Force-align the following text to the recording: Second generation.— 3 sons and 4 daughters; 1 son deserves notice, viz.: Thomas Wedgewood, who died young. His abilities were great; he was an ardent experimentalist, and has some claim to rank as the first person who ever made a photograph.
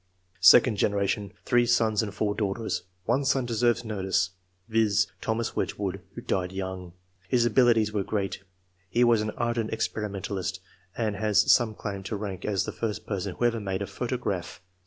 Second 0.39 0.77
generation.— 0.77 1.31
3 1.45 1.63
sons 1.67 2.01
and 2.01 2.11
4 2.11 2.33
daughters; 2.33 2.81
1 3.05 3.23
son 3.23 3.45
deserves 3.45 3.85
notice, 3.85 4.31
viz.: 4.67 5.05
Thomas 5.21 5.55
Wedgewood, 5.55 6.01
who 6.15 6.21
died 6.21 6.51
young. 6.51 6.93
His 7.29 7.45
abilities 7.45 7.93
were 7.93 8.01
great; 8.03 8.41
he 8.89 9.03
was 9.03 9.21
an 9.21 9.29
ardent 9.37 9.71
experimentalist, 9.71 10.59
and 10.97 11.17
has 11.17 11.51
some 11.51 11.75
claim 11.75 12.01
to 12.05 12.15
rank 12.15 12.45
as 12.45 12.63
the 12.65 12.71
first 12.71 13.05
person 13.05 13.35
who 13.35 13.45
ever 13.45 13.59
made 13.59 13.83
a 13.83 13.85
photograph. 13.85 14.59